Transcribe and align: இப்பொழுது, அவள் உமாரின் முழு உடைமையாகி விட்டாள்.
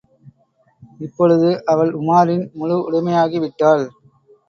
இப்பொழுது, 0.99 1.65
அவள் 1.65 1.91
உமாரின் 1.93 2.43
முழு 2.53 2.77
உடைமையாகி 2.89 3.39
விட்டாள். 3.39 3.85